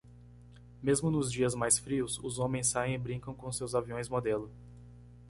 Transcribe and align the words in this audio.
Mesmo 0.81 1.11
nos 1.11 1.31
dias 1.31 1.53
mais 1.53 1.77
frios, 1.77 2.17
os 2.23 2.39
homens 2.39 2.65
saem 2.71 2.95
e 2.95 2.97
brincam 2.97 3.35
com 3.35 3.51
seus 3.51 3.75
aviões 3.75 4.09
modelo. 4.09 4.49